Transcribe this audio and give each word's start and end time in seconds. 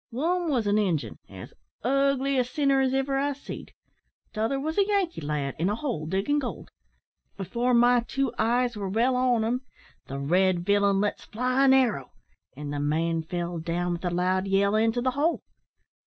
One 0.09 0.49
wos 0.49 0.65
an 0.65 0.79
Injun, 0.79 1.19
as 1.29 1.53
ugly 1.83 2.35
a 2.39 2.43
sinner 2.43 2.81
as 2.81 2.91
iver 2.91 3.19
I 3.19 3.33
seed; 3.33 3.71
t'other 4.33 4.59
wos 4.59 4.79
a 4.79 4.87
Yankee 4.87 5.21
lad, 5.21 5.55
in 5.59 5.69
a 5.69 5.75
hole 5.75 6.07
diggin' 6.07 6.39
gold. 6.39 6.71
Before 7.37 7.75
my 7.75 7.99
two 8.07 8.33
eyes 8.35 8.75
were 8.75 8.89
well 8.89 9.15
on 9.15 9.43
them, 9.43 9.61
the 10.07 10.17
red 10.17 10.65
villain 10.65 11.01
lets 11.01 11.25
fly 11.25 11.65
an 11.65 11.73
arrow, 11.75 12.13
and 12.57 12.73
the 12.73 12.79
man 12.79 13.21
fell 13.21 13.59
down 13.59 13.93
with 13.93 14.03
a 14.03 14.09
loud 14.09 14.47
yell 14.47 14.73
into 14.73 15.01
the 15.03 15.11
hole. 15.11 15.43